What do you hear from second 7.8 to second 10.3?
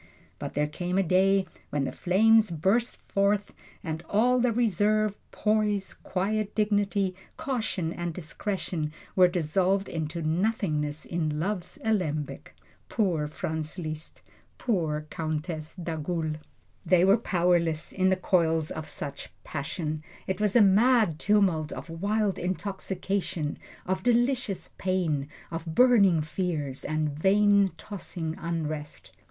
and discretion were dissolved into